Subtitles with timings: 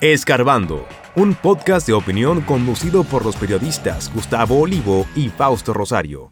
[0.00, 0.86] Escarbando,
[1.16, 6.30] un podcast de opinión conducido por los periodistas Gustavo Olivo y Fausto Rosario.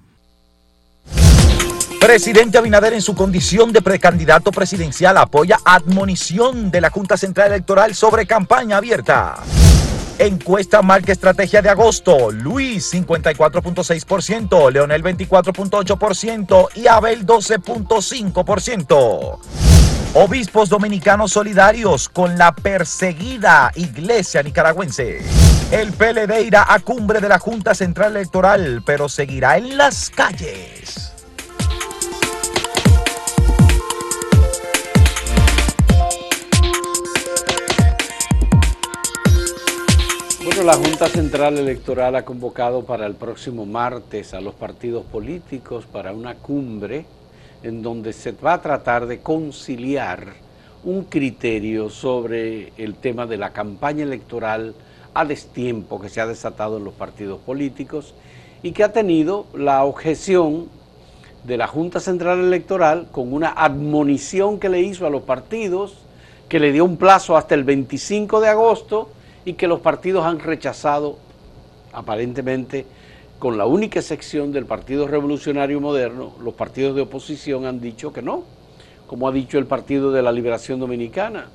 [2.00, 7.96] Presidente Abinader en su condición de precandidato presidencial apoya admonición de la Junta Central Electoral
[7.96, 9.34] sobre campaña abierta.
[10.20, 12.30] Encuesta marca estrategia de agosto.
[12.30, 19.75] Luis 54.6%, Leonel 24.8% y Abel 12.5%.
[20.18, 25.18] Obispos dominicanos solidarios con la perseguida iglesia nicaragüense.
[25.70, 31.12] El PLD irá a cumbre de la Junta Central Electoral, pero seguirá en las calles.
[40.46, 45.84] Bueno, la Junta Central Electoral ha convocado para el próximo martes a los partidos políticos
[45.84, 47.04] para una cumbre
[47.62, 50.34] en donde se va a tratar de conciliar
[50.84, 54.74] un criterio sobre el tema de la campaña electoral
[55.14, 58.14] a destiempo que se ha desatado en los partidos políticos
[58.62, 60.68] y que ha tenido la objeción
[61.44, 65.96] de la Junta Central Electoral con una admonición que le hizo a los partidos,
[66.48, 69.08] que le dio un plazo hasta el 25 de agosto
[69.44, 71.18] y que los partidos han rechazado
[71.92, 72.84] aparentemente
[73.38, 78.22] con la única excepción del Partido Revolucionario Moderno, los partidos de oposición han dicho que
[78.22, 78.44] no,
[79.06, 81.46] como ha dicho el Partido de la Liberación Dominicana.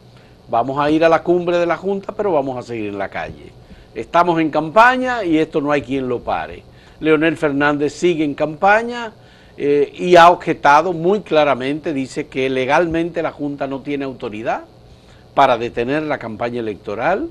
[0.49, 3.09] Vamos a ir a la cumbre de la Junta, pero vamos a seguir en la
[3.09, 3.51] calle.
[3.95, 6.63] Estamos en campaña y esto no hay quien lo pare.
[6.99, 9.13] Leonel Fernández sigue en campaña
[9.57, 14.65] eh, y ha objetado muy claramente, dice que legalmente la Junta no tiene autoridad
[15.33, 17.29] para detener la campaña electoral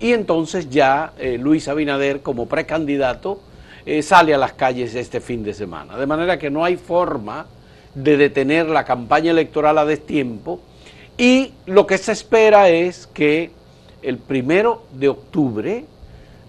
[0.00, 3.40] y entonces ya eh, Luis Abinader como precandidato
[3.84, 5.96] eh, sale a las calles este fin de semana.
[5.96, 7.46] De manera que no hay forma
[7.94, 10.60] de detener la campaña electoral a destiempo
[11.18, 13.50] y lo que se espera es que
[14.02, 15.84] el primero de octubre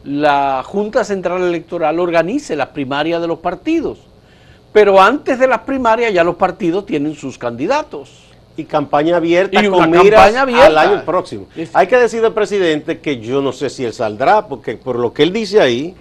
[0.03, 3.99] la Junta Central Electoral organice las primarias de los partidos.
[4.71, 8.23] Pero antes de las primarias ya los partidos tienen sus candidatos
[8.57, 11.47] y campaña abierta y con miras al año próximo.
[11.73, 15.13] Hay que decir al presidente que yo no sé si él saldrá, porque por lo
[15.13, 15.95] que él dice ahí,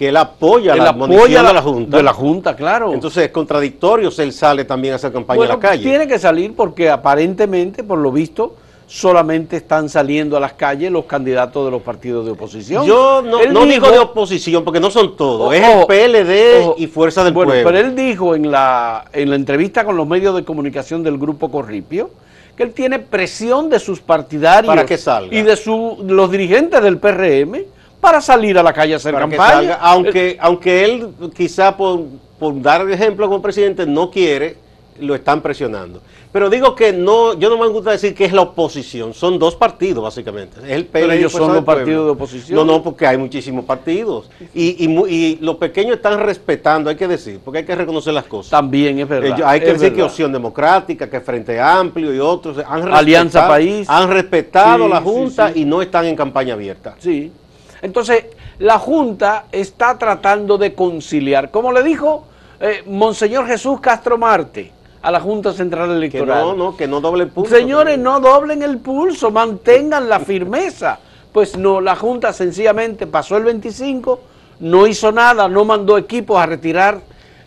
[0.00, 1.96] que él apoya la apoya de la Junta.
[1.98, 2.94] De la Junta, claro.
[2.94, 5.82] Entonces es contradictorio si él sale también a hacer campaña en la calle.
[5.82, 8.54] Tiene que salir porque aparentemente, por lo visto,
[8.86, 12.86] solamente están saliendo a las calles los candidatos de los partidos de oposición.
[12.86, 17.34] Yo no, digo, de oposición, porque no son todos, es el PLD y Fuerza del
[17.34, 21.18] bueno, Pero él dijo en la, en la entrevista con los medios de comunicación del
[21.18, 22.08] Grupo Corripio
[22.56, 25.34] que él tiene presión de sus partidarios para que salga.
[25.34, 27.66] y de su, los dirigentes del PRM
[28.00, 29.74] para salir a la calle a hacer campaña.
[29.80, 32.04] aunque, aunque él quizá por,
[32.38, 34.56] por dar ejemplo como presidente no quiere,
[34.98, 36.00] lo están presionando.
[36.32, 39.56] Pero digo que no, yo no me gusta decir que es la oposición, son dos
[39.56, 40.60] partidos básicamente.
[40.60, 42.56] Es el Pero ellos son los partidos de oposición.
[42.56, 44.30] No, no, porque hay muchísimos partidos.
[44.54, 48.50] Y, y, los pequeños están respetando, hay que decir, porque hay que reconocer las cosas.
[48.50, 49.40] También es verdad.
[49.44, 53.88] hay que decir que Opción Democrática, que Frente Amplio y otros han Alianza País.
[53.90, 56.94] Han respetado la Junta y no están en campaña abierta.
[57.00, 57.32] Sí.
[57.82, 58.26] Entonces,
[58.58, 61.50] la Junta está tratando de conciliar.
[61.50, 62.24] Como le dijo
[62.60, 66.38] eh, Monseñor Jesús Castro Marte a la Junta Central Electoral.
[66.38, 67.54] Que no, no, que no doblen el pulso.
[67.54, 70.98] Señores, no doblen el pulso, mantengan la firmeza.
[71.32, 74.20] Pues no, la Junta sencillamente pasó el 25,
[74.60, 77.00] no hizo nada, no mandó equipos a retirar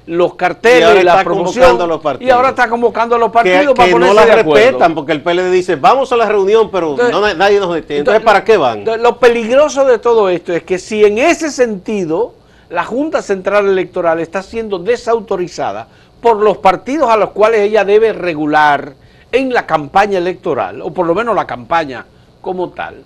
[0.05, 1.79] los carteles y, la promoción
[2.19, 5.49] y ahora está convocando a los partidos para que no la respetan porque el PLD
[5.49, 6.97] dice vamos a la reunión pero
[7.37, 8.83] nadie nos detiene entonces, ¿para qué van?
[8.83, 12.33] lo peligroso de todo esto es que si en ese sentido
[12.69, 15.87] la Junta Central Electoral está siendo desautorizada
[16.21, 18.93] por los partidos a los cuales ella debe regular
[19.31, 22.05] en la campaña electoral, o por lo menos la campaña
[22.41, 23.03] como tal,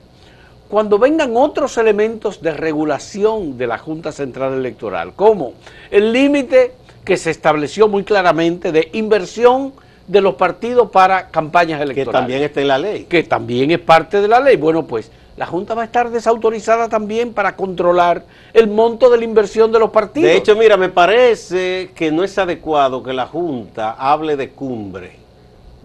[0.69, 5.53] cuando vengan otros elementos de regulación de la Junta Central Electoral, como
[5.89, 6.73] el límite
[7.07, 9.71] que se estableció muy claramente de inversión
[10.07, 12.11] de los partidos para campañas electorales.
[12.11, 13.05] Que también está en la ley.
[13.05, 14.57] Que también es parte de la ley.
[14.57, 19.23] Bueno, pues la Junta va a estar desautorizada también para controlar el monto de la
[19.23, 20.29] inversión de los partidos.
[20.29, 25.11] De hecho, mira, me parece que no es adecuado que la Junta hable de cumbre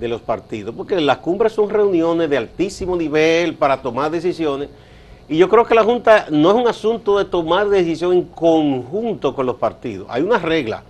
[0.00, 4.70] de los partidos, porque las cumbres son reuniones de altísimo nivel para tomar decisiones,
[5.28, 9.36] y yo creo que la Junta no es un asunto de tomar decisión en conjunto
[9.36, 10.08] con los partidos.
[10.10, 10.82] Hay una regla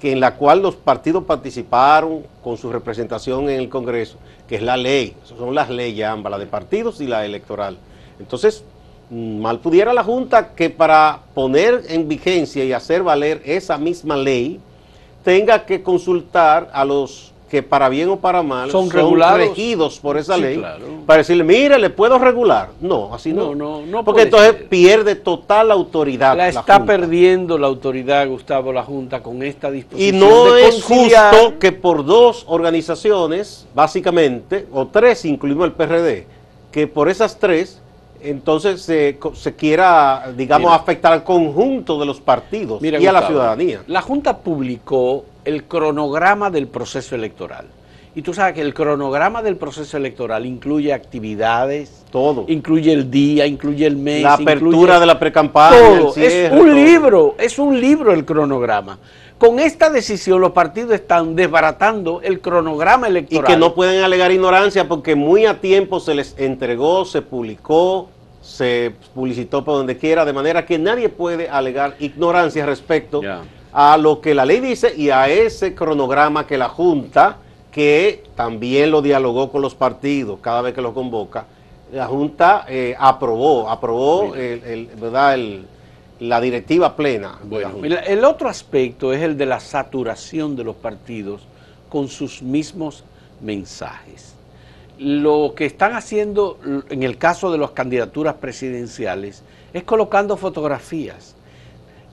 [0.00, 4.16] que en la cual los partidos participaron con su representación en el Congreso,
[4.48, 7.76] que es la ley, son las leyes ambas, la de partidos y la electoral.
[8.20, 8.64] Entonces,
[9.10, 14.60] mal pudiera la Junta que para poner en vigencia y hacer valer esa misma ley,
[15.24, 19.38] tenga que consultar a los que para bien o para mal Son regulados.
[19.38, 20.84] regidos por esa Sí, ley claro.
[21.06, 22.68] para decirle, mire, ¿le puedo regular?
[22.80, 23.54] No, así no.
[23.54, 24.68] No, no, no Porque entonces ser.
[24.68, 26.36] pierde total autoridad.
[26.36, 26.84] La la está Junta.
[26.84, 30.20] perdiendo la autoridad, Gustavo, la Junta con esta Y disposición.
[30.20, 36.26] no de es justo que por dos organizaciones, básicamente, o tres, incluimos el PRD,
[36.70, 37.80] que por esas tres,
[38.20, 40.76] entonces se, se quiera, digamos, Mira.
[40.76, 43.82] afectar al conjunto de los partidos Mira, y a la ciudadanía.
[43.86, 47.66] La Junta publicó el cronograma del proceso electoral.
[48.14, 52.44] Y tú sabes que el cronograma del proceso electoral incluye actividades, Todo.
[52.48, 56.12] incluye el día, incluye el mes, La apertura de la precampaña, todo.
[56.12, 56.66] cierre, es un todo.
[56.74, 58.98] libro, es un libro el cronograma.
[59.38, 63.46] Con esta decisión los partidos están desbaratando el cronograma Y electoral.
[63.46, 68.10] que no pueden alegar ignorancia porque muy a tiempo se les entregó, se publicó,
[68.42, 73.22] se publicitó por donde quiera, de manera que nadie puede alegar ignorancia respecto.
[73.72, 77.36] A lo que la ley dice y a ese cronograma que la Junta,
[77.70, 81.46] que también lo dialogó con los partidos cada vez que lo convoca,
[81.92, 85.34] la Junta eh, aprobó, aprobó el, el- ¿verdad?
[85.34, 85.66] El-
[86.20, 87.38] la directiva plena.
[87.44, 88.00] de la Bueno, Junta.
[88.00, 91.42] el, otro aspecto es el de la saturación de los partidos
[91.88, 93.04] con sus mismos
[93.40, 94.34] mensajes.
[94.98, 96.58] Lo que están haciendo
[96.90, 101.36] en el caso de las candidaturas presidenciales es colocando fotografías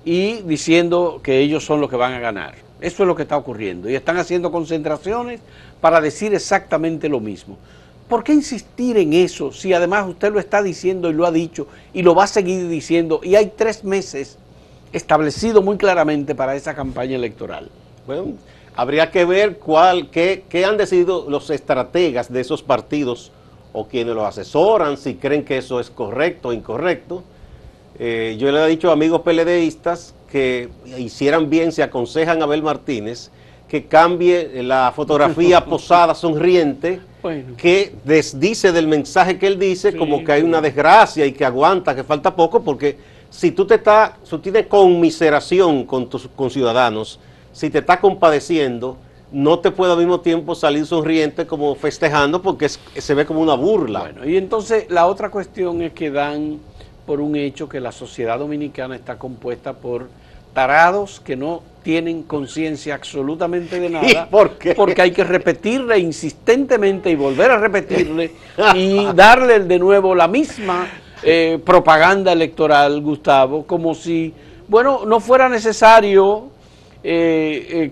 [0.06, 2.54] y diciendo que ellos son los que van a ganar.
[2.80, 3.90] Eso es lo que está ocurriendo.
[3.90, 5.42] Y están haciendo concentraciones
[5.82, 7.58] para decir exactamente lo mismo.
[8.08, 11.68] ¿Por qué insistir en eso si además usted lo está diciendo y lo ha dicho
[11.92, 14.38] y lo va a seguir diciendo y hay tres meses
[14.94, 17.72] establecido muy claramente para esa campaña electoral?
[18.06, 18.34] Bueno,
[18.76, 23.32] habría que ver cuál, qué, qué han decidido los estrategas de esos partidos
[23.74, 27.24] o quienes los asesoran, si creen que eso es correcto o incorrecto.
[28.00, 32.62] Eh, yo le he dicho a amigos PLDistas que hicieran bien, se aconsejan a Abel
[32.62, 33.30] Martínez
[33.70, 37.56] que cambie la fotografía posada, sonriente, Bueno.
[37.58, 39.98] que desdice del mensaje que él dice, Sí.
[39.98, 42.98] como que hay una desgracia y que aguanta, que falta poco, porque
[43.30, 47.20] si tú te estás, si tú tienes conmiseración con tus conciudadanos,
[47.54, 48.98] si te estás compadeciendo,
[49.32, 53.40] no te puede al mismo tiempo salir sonriente como festejando, porque es- se ve como
[53.42, 54.02] una burla.
[54.02, 56.60] Bueno, y entonces la otra cuestión es que dan
[57.06, 60.10] por un hecho que la sociedad dominicana está compuesta por
[60.54, 64.08] tarados que no tienen conciencia absolutamente de nada.
[64.08, 64.74] ¿Y por qué?
[64.74, 68.32] Porque hay que repetirle insistentemente y volver a repetirle
[68.76, 70.88] y darle de nuevo la misma
[71.22, 74.34] eh, propaganda electoral, Gustavo, como si,
[74.68, 76.46] bueno, no fuera necesario
[77.04, 77.92] eh, eh,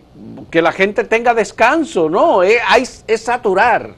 [0.49, 2.41] que la gente tenga descanso, ¿no?
[2.43, 3.91] Eh, hay- es saturar.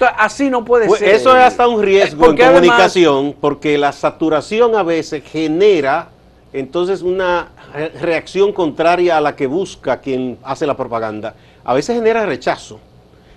[0.00, 1.10] Entonces, así no puede Pues ser.
[1.10, 6.08] eso es hasta un riesgo Porque en además- comunicación, porque la saturación a veces genera
[6.54, 11.34] entonces una re- reacción contraria a la que busca quien hace la propaganda.
[11.64, 12.80] A veces genera rechazo.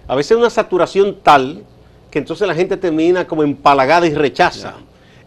[0.07, 1.63] A veces una saturación tal
[2.09, 4.75] que entonces la gente termina como empalagada y rechaza.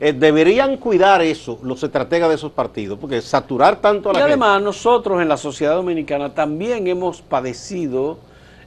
[0.01, 4.23] Eh, deberían cuidar eso los estrategas de esos partidos, porque saturar tanto a la Y
[4.23, 4.33] gente.
[4.33, 8.19] además nosotros en la sociedad dominicana también hemos padecido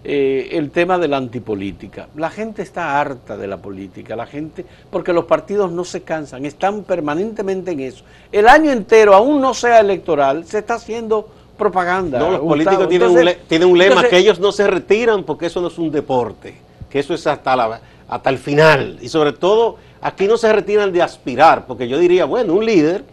[0.03, 2.07] eh, el tema de la antipolítica.
[2.15, 6.45] La gente está harta de la política, la gente, porque los partidos no se cansan,
[6.45, 8.03] están permanentemente en eso.
[8.31, 12.17] El año entero, aún no sea electoral, se está haciendo propaganda.
[12.19, 14.65] No, los políticos tienen, un, Entonces- le- tienen un lema entonces, que ellos no se
[14.67, 16.55] retiran porque eso no es un deporte,
[16.89, 18.97] que eso es hasta, la, hasta el final.
[19.01, 23.03] Y sobre todo, aquí no se retiran de aspirar, porque yo diría, bueno, un líder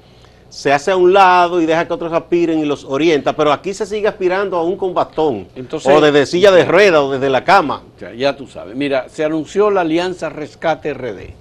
[0.57, 3.75] se hace a un lado y deja que otros aspiren y los orienta, pero aquí
[3.75, 7.45] se sigue aspirando aún con bastón, Entonces- o desde silla de rueda o desde la
[7.45, 7.83] cama.
[8.01, 8.75] Ya, ya tú sabes.
[8.75, 11.35] Mira, se anunció la Alianza Rescate RD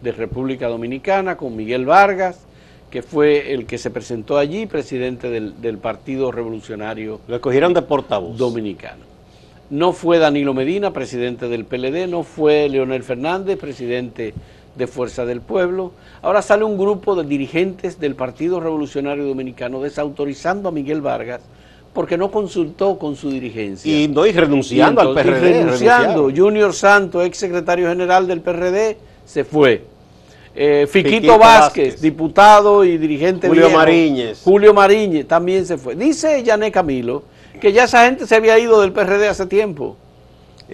[0.00, 2.46] de República Dominicana con Miguel Vargas,
[2.88, 7.82] que fue el que se presentó allí, presidente del, del Partido Revolucionario Lo escogieron de
[7.82, 8.36] portavoz.
[8.38, 9.06] Dominicano.
[9.70, 14.34] No fue Danilo Medina, presidente del PLD, no fue Leonel Fernández, presidente
[14.74, 15.92] de Fuerza del Pueblo.
[16.22, 21.40] Ahora sale un grupo de dirigentes del Partido Revolucionario Dominicano desautorizando a Miguel Vargas
[21.92, 23.92] porque no consultó con su dirigencia.
[23.92, 25.50] Y no, y renunciando Y al PRD.
[25.50, 26.30] y renunciando.
[26.34, 29.84] Junior Santos, ex secretario general del PRD, se fue.
[30.54, 32.00] Eh, Fiquito, Fiquito Vázquez, Vázquez.
[32.02, 33.78] diputado y dirigente Julio viejo.
[33.78, 34.40] Mariñez.
[34.44, 35.94] Julio Mariñez también se fue.
[35.94, 37.24] Dice Yané Camilo
[37.60, 39.96] que ya esa gente se había ido del PRD hace tiempo.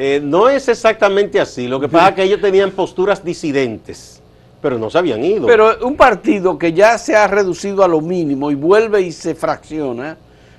[0.01, 1.67] Eh, no es exactamente así.
[1.67, 4.23] Lo que pasa es que ellos tenían posturas disidentes,
[4.63, 5.45] pero no se habían ido.
[5.47, 9.35] Pero un partido que ya se ha reducido a lo mínimo y vuelve y se
[9.35, 10.17] fracciona,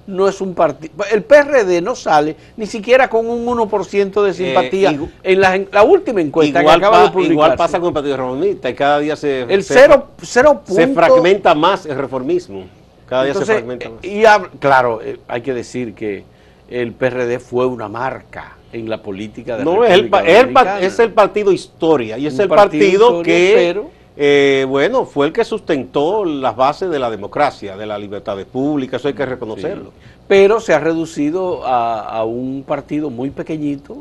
[0.07, 0.91] no es un partido.
[1.09, 5.55] El PRD no sale ni siquiera con un 1% de simpatía Eh, igu- en, la,
[5.55, 7.33] en la última encuesta igual, que acaba de publicarse.
[7.33, 10.87] igual pasa con el Partido Reformista y cada día se, El se- cero, cero se
[10.89, 12.65] fragmenta más el reformismo.
[13.07, 14.03] Cada día se fragmenta más.
[14.03, 16.25] eh, y hab- claro, eh, hay que decir que
[16.69, 20.79] el PRD fue una marca en la política de No, es el, es el pa-
[20.79, 25.27] es el partido Historia y es Un el partido partido, que, pero- eh, bueno, fue
[25.27, 29.25] el que sustentó las bases de la democracia, de la libertad pública, eso hay que
[29.25, 29.91] reconocerlo.
[30.27, 33.97] Pero se ha reducido a, a un partido muy pequeñito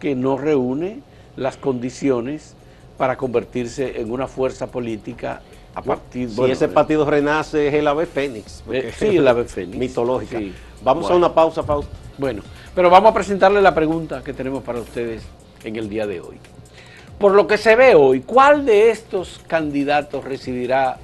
[0.00, 0.98] que no reúne
[1.36, 2.54] las condiciones
[2.98, 5.40] para convertirse en una fuerza política
[5.74, 8.62] a partir Si ese de- partido renace es el ave fénix.
[8.64, 9.78] porque- Eh, sí, el ave fénix.
[9.78, 10.38] Mitológica.
[10.38, 10.52] Sí.
[10.84, 11.14] Vamos Bueno.
[11.14, 11.90] a una pausa, Fausto.
[12.18, 12.42] Bueno,
[12.74, 15.22] pero vamos a presentarle la pregunta que tenemos para ustedes
[15.64, 16.36] en el día de hoy.
[17.18, 20.98] Por lo que se ve hoy, ¿cuál de estos candidatos recibirá,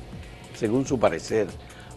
[0.54, 1.46] según su parecer,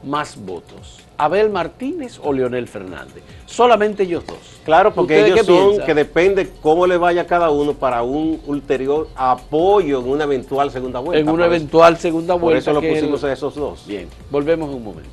[0.04, 1.00] más votos?
[1.18, 3.24] ¿Abel Martínez o Leonel Fernández?
[3.46, 4.38] Solamente ellos dos.
[4.66, 5.86] Claro, porque ¿Ustedes ellos son piensan?
[5.86, 10.72] que depende cómo le vaya a cada uno para un ulterior apoyo en una eventual
[10.72, 11.20] segunda vuelta.
[11.20, 12.60] en una Por eventual segunda Por vuelta.
[12.60, 13.86] eso lo pusimos el- a esos dos.
[13.86, 15.10] Bien, volvemos en un momento.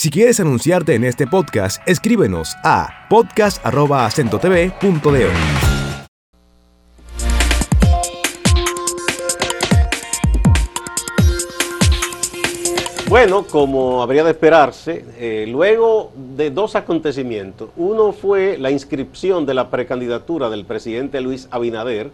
[0.00, 5.28] Si quieres anunciarte en este podcast, escríbenos a podcast.acentotv.de.
[13.10, 19.52] Bueno, como habría de esperarse, eh, luego de dos acontecimientos, uno fue la inscripción de
[19.52, 22.10] la precandidatura del presidente Luis Abinader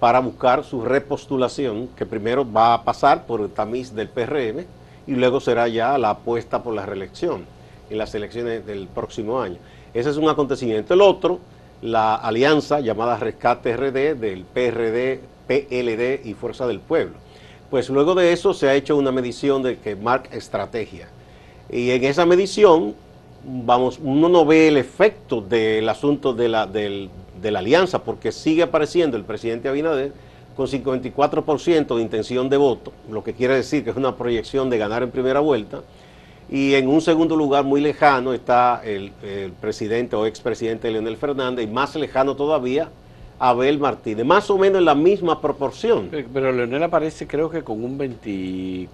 [0.00, 4.77] para buscar su repostulación, que primero va a pasar por el tamiz del PRM
[5.08, 7.44] y luego será ya la apuesta por la reelección
[7.90, 9.56] en las elecciones del próximo año.
[9.94, 10.92] Ese es un acontecimiento.
[10.94, 11.40] El otro,
[11.82, 17.14] la alianza llamada Rescate RD del PRD, PLD y Fuerza del Pueblo.
[17.70, 21.08] Pues luego de eso se ha hecho una medición de que marca estrategia.
[21.70, 22.94] Y en esa medición,
[23.44, 27.08] vamos, uno no ve el efecto del asunto de la, del-
[27.40, 30.12] de la alianza, porque sigue apareciendo el presidente Abinader
[30.58, 34.76] con 54% de intención de voto, lo que quiere decir que es una proyección de
[34.76, 35.82] ganar en primera vuelta.
[36.50, 41.64] Y en un segundo lugar muy lejano está el, el presidente o expresidente Leonel Fernández,
[41.64, 42.88] y más lejano todavía,
[43.38, 46.10] Abel Martínez, más o menos en la misma proporción.
[46.10, 48.88] Pero Leonel aparece creo que con un 24%.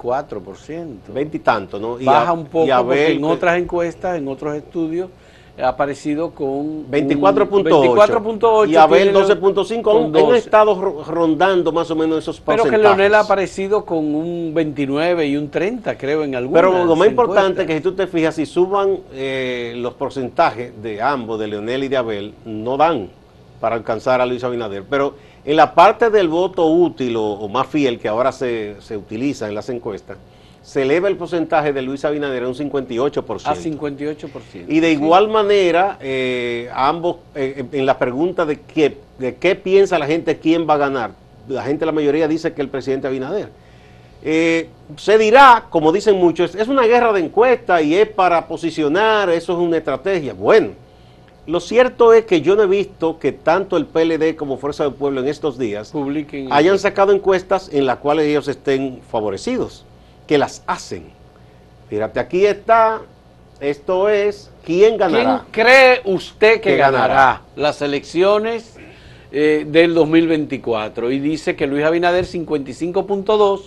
[1.15, 1.99] Veintitantos, ¿no?
[1.99, 5.09] Y Baja un poco y Abel, porque en otras encuestas, en otros estudios,
[5.63, 10.39] aparecido con un 24.8 24.8 y Abel tiene 12.5 con han, han 12.
[10.39, 12.97] estado ro- rondando más o menos esos Pero que porcentajes.
[12.99, 17.09] Leonel ha aparecido con un 29 y un 30, creo, en algunas Pero lo más
[17.09, 21.47] importante es que si tú te fijas, si suban eh, los porcentajes de ambos, de
[21.49, 23.09] Leonel y de Abel, no dan
[23.61, 24.83] para alcanzar a Luis Abinader.
[24.91, 28.97] Pero en la parte del voto útil o, o más fiel que ahora se, se
[28.97, 30.17] utiliza en las encuestas,
[30.65, 33.47] se eleva el porcentaje de Luis Abinader a un 58%.
[33.47, 34.65] A 58%.
[34.67, 34.95] Y de Sí.
[34.95, 40.39] igual manera, eh, ambos, eh, en la pregunta de qué, de qué piensa la gente,
[40.39, 41.11] quién va a ganar,
[41.49, 43.51] la gente, la mayoría dice que el presidente Abinader.
[44.23, 49.29] Eh, se dirá, como dicen muchos, es una guerra de encuestas y es para posicionar,
[49.29, 50.33] eso es una estrategia.
[50.33, 50.69] Bueno,
[51.47, 54.95] lo cierto es que yo no he visto que tanto el PLD como Fuerza del
[54.95, 56.51] Pueblo en estos días Publiquen.
[56.51, 59.85] hayan sacado encuestas en las cuales ellos estén favorecidos,
[60.27, 61.05] que las hacen.
[61.89, 63.01] Fíjate, aquí está,
[63.61, 65.45] esto es, ¿quién ¿Quién ganará?
[65.51, 67.07] cree usted que ganará?
[67.09, 68.77] ganará las elecciones
[69.33, 71.11] eh, del 2024?
[71.11, 73.61] Y dice que Luis Abinader 55.2,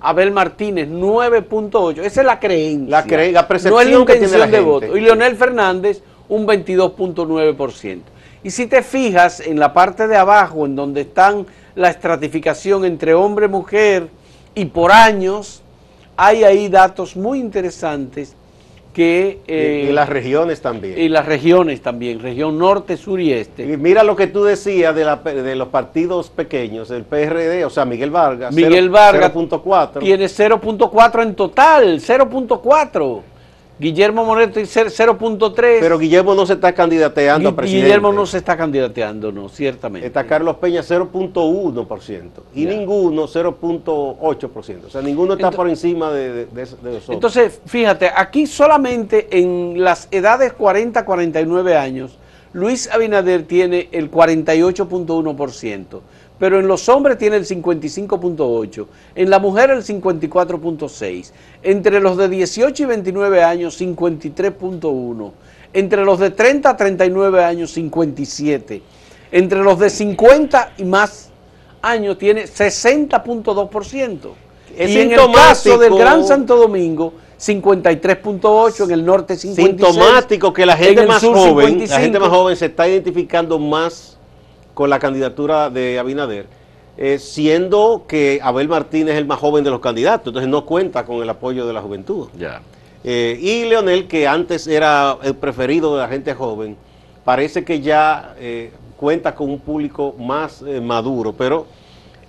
[0.00, 1.98] Abel Martínez 9.8.
[2.02, 2.88] Esa es la creencia.
[2.90, 4.96] La cre- la percepción no es la que tiene de voto.
[4.96, 8.00] Y Leonel Fernández un 22.9%.
[8.44, 13.14] Y si te fijas en la parte de abajo, en donde están la estratificación entre
[13.14, 14.08] hombre, mujer
[14.54, 15.62] y por años,
[16.18, 18.34] hay ahí datos muy interesantes
[18.92, 19.38] que...
[19.46, 20.98] eh, y, y las regiones también.
[20.98, 23.62] y las regiones también, región norte, sur y este.
[23.72, 27.70] Y mira lo que tú decías de, la- de los partidos pequeños, el PRD, o
[27.70, 28.52] sea, Miguel Vargas.
[28.52, 30.00] Miguel Vargas 0.4.
[30.00, 33.20] Tiene 0.4 en total, 0.4.
[33.78, 35.54] Guillermo Moreno tiene 0.3.
[35.80, 37.86] Pero Guillermo no se está candidateando a presidente.
[37.86, 40.06] Guillermo no se está candidateando, no, ciertamente.
[40.06, 44.84] Está Carlos Peña 0.1% y ninguno 0.8%.
[44.86, 47.08] O sea, ninguno está por encima de, de, los otros.
[47.08, 52.18] Entonces, fíjate, aquí solamente en las edades 40-49 años,
[52.52, 56.00] Luis Abinader tiene el 48.1%,
[56.38, 61.30] pero en los hombres tiene el 55.8%, en la mujer el 54.6%,
[61.62, 65.32] entre los de 18 y 29 años 53.1%,
[65.72, 68.80] entre los de 30 a 39 años 57%,
[69.30, 71.30] entre los de 50 y más
[71.82, 74.18] años tiene 60.2%.
[74.76, 79.86] Es y en el caso del Gran Santo Domingo, 53.8, en el norte 56.
[79.86, 81.92] Sintomático que la en gente más joven, 55.
[81.92, 84.17] la gente más joven se está identificando más
[84.78, 86.46] con la candidatura de Abinader
[86.96, 91.04] eh, siendo que Abel Martínez es el más joven de los candidatos, entonces no cuenta
[91.04, 92.28] con el apoyo de la juventud.
[92.38, 92.62] Ya.
[93.02, 96.76] Eh, y Leonel, que antes era el preferido de la gente joven,
[97.24, 101.66] parece que ya eh, cuenta con un público más eh, maduro, pero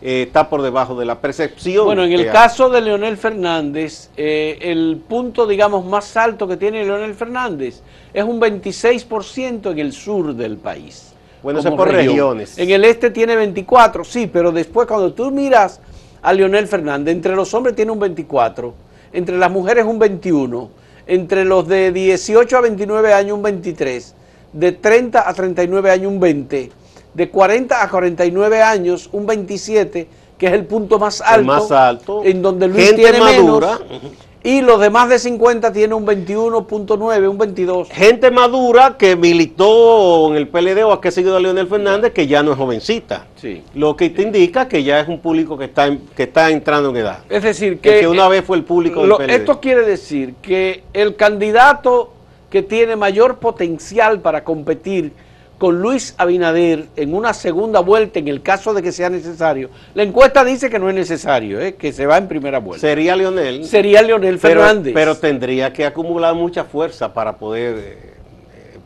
[0.01, 1.86] eh, está por debajo de la percepción.
[1.86, 2.27] Bueno, en el hay.
[2.29, 7.82] caso de Leonel Fernández, eh, el punto, digamos, más alto que tiene Leonel Fernández
[8.13, 11.09] es un 26% en el sur del país.
[11.41, 12.08] Bueno, eso es por región.
[12.38, 12.58] regiones.
[12.58, 15.79] En el este tiene 24, sí, pero después cuando tú miras
[16.22, 18.74] a Leonel Fernández, entre los hombres tiene un 24,
[19.13, 20.69] entre las mujeres un 21,
[21.08, 24.15] entre los de 18 a 29 años un 23,
[24.53, 26.72] de 30 a 39 años un 20,
[27.13, 31.72] de 40 a 49 años un 27, que es el punto más El alto, más
[31.72, 32.22] alto.
[32.24, 33.79] en donde Luis Gente tiene madura.
[33.89, 34.12] menos,
[34.43, 37.89] y los de más de 50 tiene un 21.9, un 22.
[37.89, 42.25] Gente madura que militó en el PLD o que ha seguido a Leonel Fernández, que
[42.27, 43.25] ya no es jovencita.
[43.36, 43.63] Sí.
[43.75, 46.98] Lo que te indica que ya es un público que está, que está entrando en
[46.98, 47.19] edad.
[47.29, 49.29] Es decir, Que, que, una vez fue el público del Lo- PLD.
[49.36, 52.13] esto quiere decir que el candidato
[52.50, 55.12] que tiene mayor potencial para competir
[55.60, 60.04] con Luis Abinader en una segunda vuelta, en el caso de que sea necesario, la
[60.04, 61.75] encuesta dice que no es necesario, ¿eh?
[61.75, 62.88] que se va en primera vuelta.
[62.88, 63.66] Sería Leonel.
[63.66, 64.94] Sería Leonel pero, Fernández.
[64.94, 68.13] pero tendría que acumular mucha fuerza para poder eh,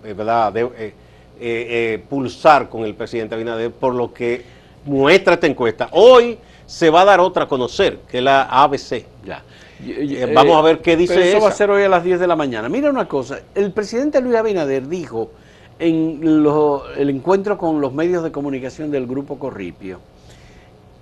[0.03, 0.51] eh, ¿verdad?
[0.51, 0.93] De-
[1.45, 4.43] eh, pulsar con el presidente Abinader, por lo que
[4.85, 5.89] muestra esta encuesta.
[5.91, 9.05] Hoy se va a dar otra a conocer, que es la ABC.
[9.25, 9.43] Ya.
[10.33, 12.27] Vamos a ver qué dice pero eso va a ser hoy a las 10 de
[12.27, 12.69] la mañana.
[12.69, 15.31] Mira una cosa, el presidente Luis Abinader dijo
[15.83, 19.99] en lo- el encuentro con los medios de comunicación del Grupo Corripio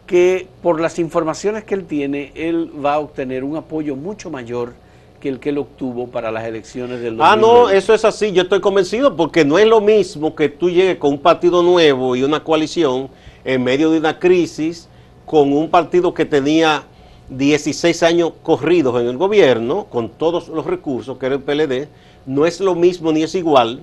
[0.07, 4.73] que por las informaciones que él tiene, él va a obtener un apoyo mucho mayor
[5.21, 7.77] que el que él obtuvo para las elecciones del Ah, no, 2020.
[7.77, 11.11] eso es así, yo estoy convencido, porque no es lo mismo que tú llegues con
[11.11, 13.07] un partido nuevo y una coalición
[13.45, 14.89] en medio de una crisis
[15.25, 16.83] con un partido que tenía
[17.29, 21.87] 16 años corridos en el gobierno, con todos los recursos, que era el PLD,
[22.25, 23.79] no es lo mismo ni es igual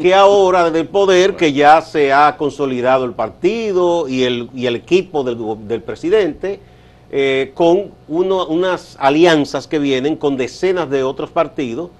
[0.00, 5.22] que ahora desde el poder que ya se ha consolidado el partido y el, equipo
[5.22, 6.60] del, presidente,
[7.10, 11.90] eh, con unas alianzas que vienen con decenas de otros partidos,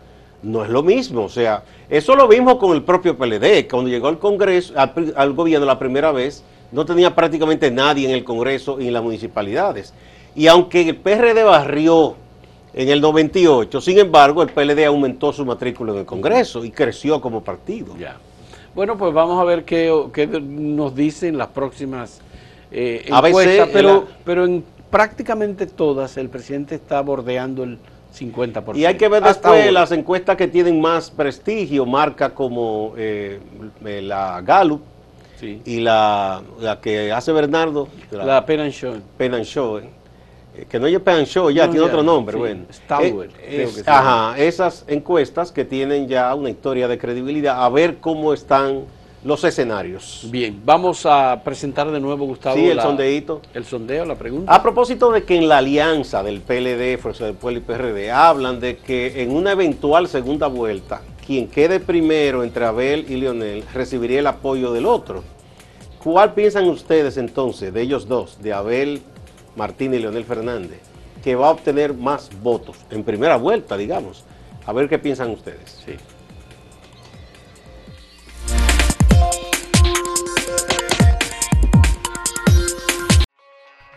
[0.42, 1.22] no es lo mismo.
[1.24, 3.68] O sea, eso lo mismo con el propio PLD.
[3.70, 8.14] Cuando llegó al Congreso, al, al gobierno la primera vez, no tenía prácticamente nadie en
[8.14, 9.94] el Congreso y en las municipalidades.
[10.34, 12.16] Y aunque el PRD barrió
[12.74, 17.20] en el 98, sin embargo, el PLD aumentó su matrícula en el Congreso y creció
[17.20, 17.96] como partido.
[17.98, 18.16] Ya.
[18.74, 22.20] Bueno, pues vamos a ver qué, qué nos dicen las próximas
[22.72, 27.78] eh, ABC, encuestas, pero, la- pero en prácticamente todas el presidente está bordeando el
[28.18, 28.76] 50%.
[28.76, 33.38] Y hay que ver después las encuestas que tienen más prestigio, marca como eh,
[33.84, 34.82] eh, la Gallup
[35.38, 35.60] Sí.
[35.64, 38.94] y la, la que hace Bernardo, la, La pena en show.
[39.16, 39.88] Penn and Show, eh,
[40.68, 42.64] que no and Show, ya No, tiene ya, otro nombre, sí, bueno.
[42.72, 47.68] Stalwart, Eh, es- que ajá, esas encuestas que tienen ya una historia de credibilidad, a
[47.68, 48.82] ver cómo están
[49.24, 50.26] los escenarios.
[50.30, 52.56] Bien, vamos a presentar de nuevo, Gustavo.
[52.56, 53.40] Sí, el la- sondeíto.
[53.54, 54.54] El sondeo, la pregunta.
[54.54, 58.60] A propósito de que en la alianza del PLD, Fuerza del Pueblo y PRD, hablan
[58.60, 64.20] de que en una eventual segunda vuelta, quien quede primero entre Abel y Leonel recibiría
[64.20, 65.24] el apoyo del otro.
[66.02, 69.00] ¿Cuál piensan ustedes entonces de ellos dos, de Abel
[69.56, 70.80] Martín y Leonel Fernández,
[71.22, 74.24] que va a obtener más votos en primera vuelta, digamos?
[74.66, 75.82] A ver qué piensan ustedes.
[75.84, 75.94] Sí.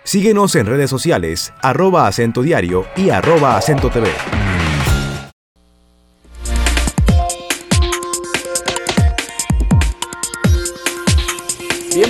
[0.04, 4.08] Síguenos en redes sociales, arroba acento diario y arroba acento TV.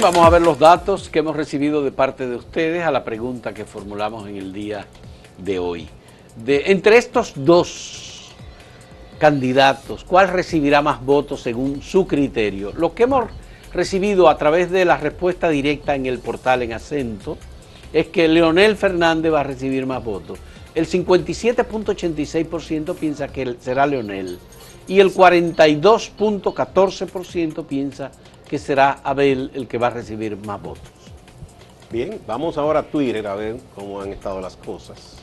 [0.08, 3.54] Vamos a ver los datos que hemos recibido de parte de ustedes a la pregunta
[3.54, 4.86] que formulamos en el día
[5.38, 5.90] de hoy.
[6.48, 8.32] Entre estos dos
[9.18, 12.72] candidatos, ¿cuál recibirá más votos según su criterio?
[12.78, 13.26] Lo que hemos
[13.74, 17.38] recibido a través de la respuesta directa en el portal en acento
[17.92, 20.40] es que Leonel Fernández va a recibir más votos.
[20.74, 24.40] El 57.86% piensa que será Leonel
[24.88, 28.12] y el 42.14% piensa
[28.48, 30.84] que será Abel el que va a recibir más votos.
[31.92, 35.18] Bien, vamos ahora a Twitter a ver cómo han estado las cosas.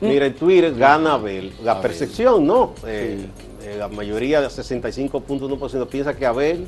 [0.00, 1.52] Mira, en Twitter gana Abel.
[1.62, 1.82] La Abel.
[1.82, 2.74] percepción, ¿no?
[2.86, 3.26] Eh,
[3.62, 6.66] eh, la mayoría, de 65.1%, piensa que Abel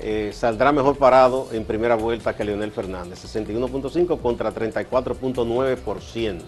[0.00, 3.24] eh, saldrá mejor parado en primera vuelta que Leonel Fernández.
[3.24, 6.40] 61.5 contra 34.9%.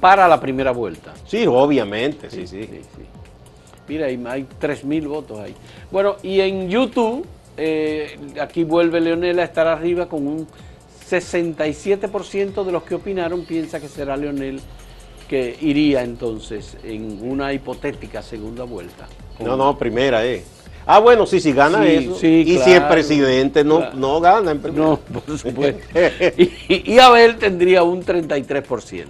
[0.00, 1.12] Para la primera vuelta.
[1.26, 2.66] Sí, obviamente, sí, sí.
[2.66, 3.23] sí.
[3.88, 5.54] Mira, hay, hay 3.000 votos ahí.
[5.90, 10.46] Bueno, y en YouTube eh, aquí vuelve Leonel a estar arriba con un
[11.08, 14.60] 67% de los que opinaron piensa que será Leonel
[15.28, 19.06] que iría entonces en una hipotética segunda vuelta.
[19.38, 20.44] No, no, primera, eh.
[20.86, 22.14] Ah, bueno, sí, si gana eso.
[22.26, 24.84] y si el presidente no, no gana en primera.
[24.84, 25.82] No, por supuesto.
[26.36, 29.06] y, y Abel tendría un 33%.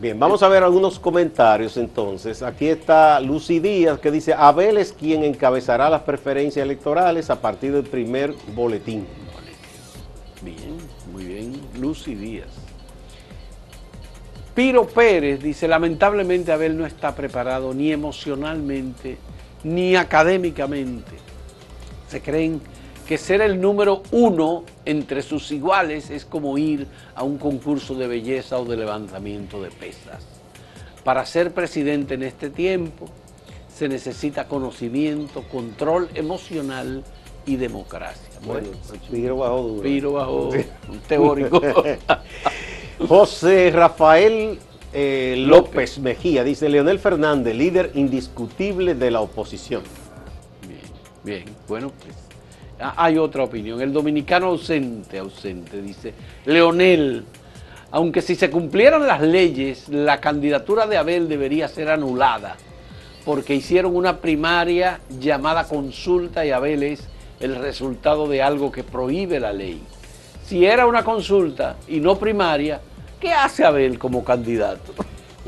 [0.00, 2.40] Bien, vamos a ver algunos comentarios entonces.
[2.42, 7.72] Aquí está Lucy Díaz que dice, Abel es quien encabezará las preferencias electorales a partir
[7.72, 9.08] del primer boletín.
[10.40, 10.78] Bien,
[11.12, 12.46] muy bien, Lucy Díaz.
[14.54, 19.18] Piro Pérez dice, lamentablemente Abel no está preparado ni emocionalmente
[19.64, 21.12] ni académicamente.
[22.08, 22.60] Se creen
[23.08, 28.06] que ser el número uno entre sus iguales es como ir a un concurso de
[28.06, 30.26] belleza o de levantamiento de pesas.
[31.04, 33.06] Para ser presidente en este tiempo
[33.74, 37.02] se necesita conocimiento, control emocional
[37.46, 38.28] y democracia.
[38.44, 38.68] Bueno,
[39.10, 39.82] Piro bajó duro.
[39.82, 40.50] Piro bajó,
[40.90, 41.62] un teórico.
[43.08, 44.58] José Rafael
[44.92, 49.82] eh, López Mejía dice, Leonel Fernández, líder indiscutible de la oposición.
[50.68, 50.82] Bien,
[51.24, 52.27] bien, bueno, pues
[52.80, 53.80] hay otra opinión.
[53.80, 56.14] El dominicano ausente, ausente, dice
[56.44, 57.24] Leonel.
[57.90, 62.56] Aunque si se cumplieran las leyes, la candidatura de Abel debería ser anulada,
[63.24, 67.08] porque hicieron una primaria llamada consulta y Abel es
[67.40, 69.80] el resultado de algo que prohíbe la ley.
[70.44, 72.80] Si era una consulta y no primaria,
[73.18, 74.92] ¿qué hace Abel como candidato?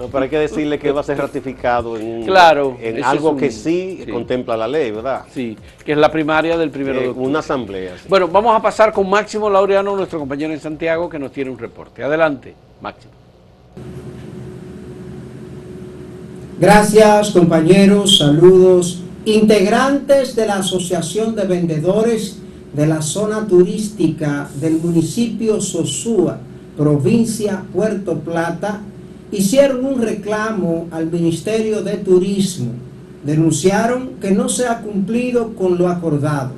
[0.01, 3.51] No, pero hay que decirle que va a ser ratificado en, claro, en algo que
[3.51, 5.25] sí, contempla la ley, ¿verdad?
[5.31, 7.29] Sí, que es la primaria del primero de octubre.
[7.29, 7.97] Una asamblea.
[8.09, 11.59] Bueno, vamos a pasar con Máximo Laureano, nuestro compañero en Santiago, que nos tiene un
[11.59, 12.03] reporte.
[12.03, 13.13] Adelante, Máximo.
[16.59, 19.03] Gracias, compañeros, saludos.
[19.27, 22.39] Integrantes de la Asociación de Vendedores
[22.73, 26.39] de la Zona Turística del municipio Sosúa,
[26.75, 28.81] provincia Puerto Plata,
[29.33, 32.73] hicieron un reclamo al Ministerio de Turismo.
[33.25, 36.53] Denunciaron que no se ha cumplido con lo acordado.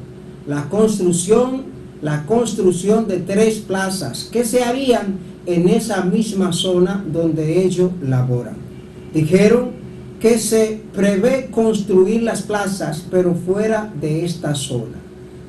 [0.47, 1.65] La construcción,
[2.01, 8.57] la construcción de tres plazas que se harían en esa misma zona donde ellos laboran.
[9.13, 9.71] Dijeron
[10.21, 14.99] que se prevé construir las plazas pero fuera de esta zona.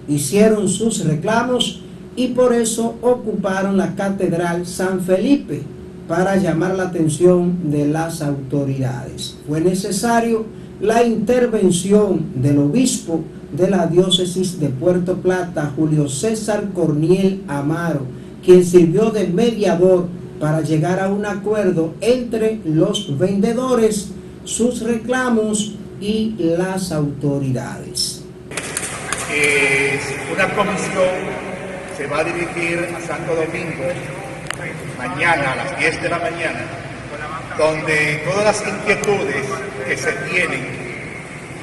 [0.08, 1.82] Hicieron sus reclamos
[2.16, 5.62] y por eso ocuparon la Catedral San Felipe
[6.08, 9.38] para llamar la atención de las autoridades.
[9.48, 10.46] Fue necesario
[10.82, 13.22] la intervención del obispo
[13.56, 18.02] de la diócesis de Puerto Plata, Julio César Corniel Amaro,
[18.44, 20.08] quien sirvió de mediador
[20.40, 24.10] para llegar a un acuerdo entre los vendedores,
[24.44, 28.24] sus reclamos y las autoridades.
[30.34, 31.44] una comisión
[31.96, 33.84] se va a dirigir a Santo Domingo
[34.98, 36.62] mañana a las 10 de la mañana,
[37.58, 39.46] donde todas las inquietudes
[39.88, 40.84] que se tienen,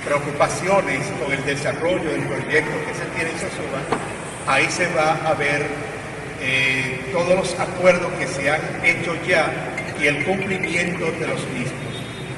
[0.05, 3.81] preocupaciones con el desarrollo del proyecto que se tiene en Sosúa,
[4.47, 5.67] ahí se va a ver
[6.41, 9.53] eh, todos los acuerdos que se han hecho ya
[10.01, 11.81] y el cumplimiento de los mismos.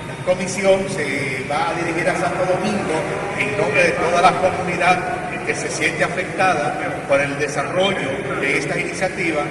[0.09, 2.95] La comisión se va a dirigir a Santo Domingo
[3.39, 8.79] en nombre de toda la comunidad que se siente afectada por el desarrollo de esta
[8.79, 9.43] iniciativa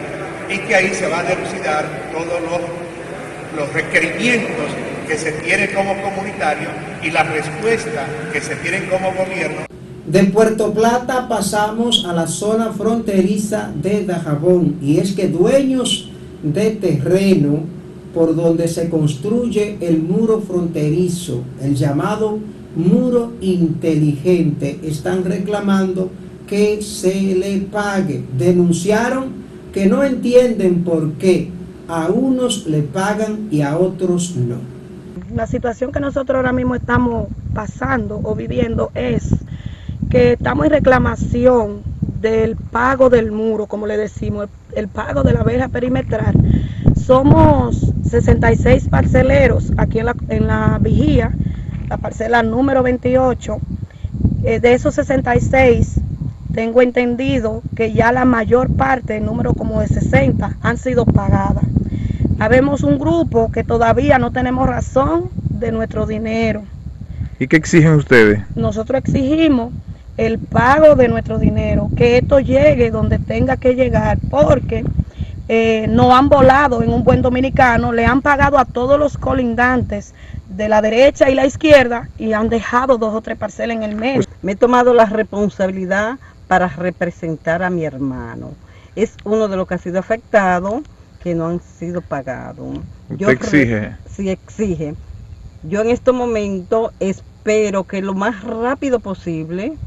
[0.49, 4.71] y que ahí se va a delucidar todos los, los requerimientos
[5.07, 6.69] que se tienen como comunitario
[7.03, 9.65] y la respuesta que se tienen como gobierno.
[10.05, 16.09] De Puerto Plata pasamos a la zona fronteriza de Dajabón y es que dueños
[16.43, 17.63] de terreno
[18.13, 22.39] por donde se construye el muro fronterizo, el llamado
[22.75, 26.09] muro inteligente, están reclamando
[26.47, 28.23] que se le pague.
[28.37, 29.40] Denunciaron
[29.73, 31.49] que no entienden por qué
[31.87, 34.57] a unos le pagan y a otros no.
[35.35, 39.29] La situación que nosotros ahora mismo estamos pasando o viviendo es
[40.09, 41.81] que estamos en reclamación
[42.21, 46.35] del pago del muro, como le decimos, el pago de la verja perimetral.
[46.95, 51.31] Somos 66 parceleros aquí en la, en la vigía,
[51.89, 53.57] la parcela número 28.
[54.43, 55.99] Eh, de esos 66,
[56.53, 61.65] tengo entendido que ya la mayor parte, el número como de 60, han sido pagadas.
[62.39, 66.63] Habemos un grupo que todavía no tenemos razón de nuestro dinero.
[67.39, 68.41] ¿Y qué exigen ustedes?
[68.55, 69.73] Nosotros exigimos
[70.17, 74.83] el pago de nuestro dinero, que esto llegue donde tenga que llegar, porque
[75.47, 80.13] eh, no han volado en un buen dominicano, le han pagado a todos los colindantes
[80.49, 83.95] de la derecha y la izquierda y han dejado dos o tres parcelas en el
[83.95, 84.23] medio.
[84.41, 86.17] Me he tomado la responsabilidad
[86.51, 88.51] para representar a mi hermano.
[88.97, 90.81] Es uno de los que ha sido afectado
[91.23, 92.79] que no han sido pagados.
[93.09, 93.95] ¿Usted exige?
[94.13, 94.95] Sí, exige.
[95.63, 99.77] Yo en este momento espero que lo más rápido posible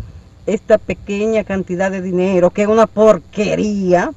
[0.47, 4.13] esta pequeña cantidad de dinero, que es una porquería,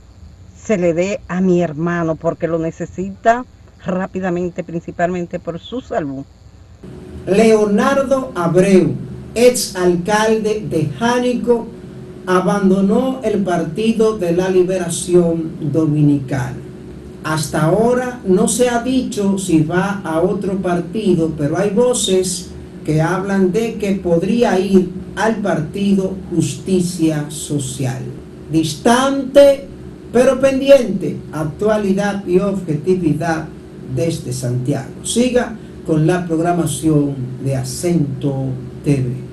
[0.57, 3.43] se le dé a mi hermano porque lo necesita
[3.85, 6.23] rápidamente, principalmente por su salud.
[7.25, 8.95] Leonardo Abreu,
[9.35, 11.67] ex alcalde de Jánico,
[12.27, 16.57] abandonó el Partido de la Liberación Dominicana.
[17.23, 22.49] Hasta ahora no se ha dicho si va a otro partido, pero hay voces
[22.85, 28.03] que hablan de que podría ir al partido Justicia Social.
[28.51, 29.65] Distante,
[30.11, 33.45] pero pendiente, actualidad y objetividad
[33.95, 34.89] desde Santiago.
[35.03, 38.47] Siga con la programación de Acento
[38.83, 39.26] TV.